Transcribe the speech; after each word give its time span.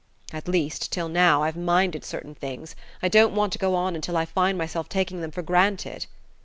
At 0.33 0.47
least, 0.47 0.91
till 0.91 1.07
now, 1.09 1.43
I've 1.43 1.55
minded 1.55 2.03
certain 2.03 2.33
things; 2.33 2.75
I 3.03 3.07
don't 3.07 3.35
want 3.35 3.53
to 3.53 3.59
go 3.59 3.75
on 3.75 4.01
till 4.01 4.17
I 4.17 4.25
find 4.25 4.57
myself 4.57 4.89
taking 4.89 5.21
them 5.21 5.29
for 5.29 5.43
granted." 5.43 6.07